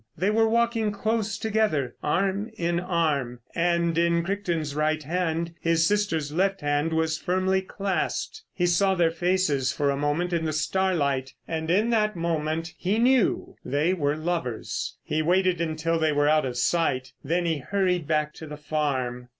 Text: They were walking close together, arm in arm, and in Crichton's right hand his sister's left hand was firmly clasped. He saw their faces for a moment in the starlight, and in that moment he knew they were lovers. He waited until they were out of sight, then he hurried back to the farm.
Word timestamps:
They 0.17 0.31
were 0.31 0.47
walking 0.49 0.91
close 0.91 1.37
together, 1.37 1.95
arm 2.01 2.49
in 2.57 2.79
arm, 2.79 3.41
and 3.53 3.95
in 3.99 4.23
Crichton's 4.23 4.73
right 4.73 5.03
hand 5.03 5.53
his 5.61 5.85
sister's 5.85 6.31
left 6.31 6.61
hand 6.61 6.91
was 6.91 7.19
firmly 7.19 7.61
clasped. 7.61 8.41
He 8.51 8.65
saw 8.65 8.95
their 8.95 9.11
faces 9.11 9.71
for 9.71 9.91
a 9.91 9.95
moment 9.95 10.33
in 10.33 10.45
the 10.45 10.53
starlight, 10.53 11.35
and 11.47 11.69
in 11.69 11.91
that 11.91 12.15
moment 12.15 12.73
he 12.79 12.97
knew 12.97 13.55
they 13.63 13.93
were 13.93 14.17
lovers. 14.17 14.97
He 15.03 15.21
waited 15.21 15.61
until 15.61 15.99
they 15.99 16.11
were 16.11 16.27
out 16.27 16.47
of 16.47 16.57
sight, 16.57 17.13
then 17.23 17.45
he 17.45 17.59
hurried 17.59 18.07
back 18.07 18.33
to 18.33 18.47
the 18.47 18.57
farm. 18.57 19.27